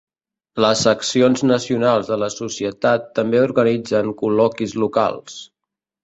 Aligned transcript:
Les 0.63 0.79
seccions 0.85 1.43
nacionals 1.49 2.07
de 2.13 2.17
la 2.21 2.29
societat 2.35 3.05
també 3.19 3.41
organitzen 3.41 4.09
col·loquis 4.23 4.73
locals. 4.85 5.37